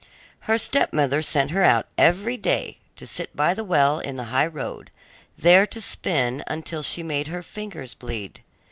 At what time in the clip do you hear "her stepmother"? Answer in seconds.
0.49-1.21